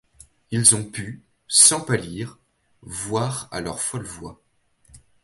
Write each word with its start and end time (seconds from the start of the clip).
Ils 0.49 0.75
ont 0.75 0.83
pu, 0.83 1.21
sans 1.47 1.79
pâlir, 1.79 2.39
voir 2.81 3.47
à 3.51 3.61
leur 3.61 3.79
folle 3.79 4.03
voix 4.07 4.41